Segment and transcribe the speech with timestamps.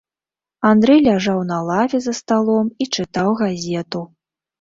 [0.69, 4.01] Андрэй ляжаў на лаве за сталом і чытаў газету.